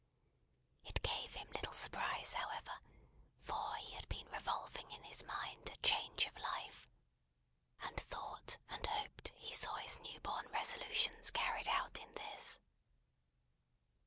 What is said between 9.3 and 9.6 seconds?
he